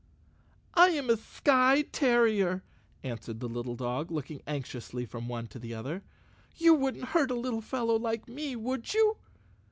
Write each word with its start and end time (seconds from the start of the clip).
"I 0.73 0.87
am 0.97 1.11
a 1.11 1.15
skye 1.17 1.83
terrier," 1.83 2.63
answered 3.03 3.39
the 3.39 3.47
little 3.47 3.75
dog, 3.75 4.09
look¬ 4.09 4.31
ing 4.31 4.41
anxiously 4.47 5.05
from 5.05 5.27
one 5.27 5.45
to 5.49 5.59
the 5.59 5.75
other. 5.75 6.01
"You 6.55 6.73
wouldn't 6.73 7.09
hurt 7.09 7.29
a 7.29 7.35
little 7.35 7.61
fellow 7.61 7.99
like 7.99 8.27
me, 8.27 8.55
would 8.55 8.95
you?" 8.95 9.17